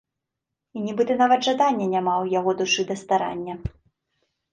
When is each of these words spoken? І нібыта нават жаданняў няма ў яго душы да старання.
І 0.77 0.85
нібыта 0.85 1.17
нават 1.19 1.41
жаданняў 1.47 1.91
няма 1.91 2.13
ў 2.21 2.25
яго 2.39 2.51
душы 2.63 2.81
да 2.93 2.97
старання. 3.03 3.53